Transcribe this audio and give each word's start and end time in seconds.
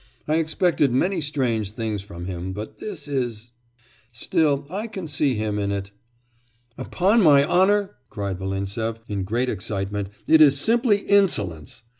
'I 0.27 0.37
expected 0.37 0.91
many 0.91 1.21
strange 1.21 1.75
things 1.75 2.01
from 2.01 2.25
him, 2.25 2.53
but 2.53 2.79
this 2.79 3.07
is 3.07 3.51
Still 4.11 4.65
I 4.67 4.87
can 4.87 5.07
see 5.07 5.35
him 5.35 5.59
in 5.59 5.71
it.' 5.71 5.91
'Upon 6.75 7.21
my 7.21 7.45
honour!' 7.45 7.91
cried 8.09 8.39
Volintsev, 8.39 8.99
in 9.07 9.23
great 9.23 9.47
excitement, 9.47 10.09
'it 10.25 10.41
is 10.41 10.59
simply 10.59 11.01
insolence! 11.01 11.83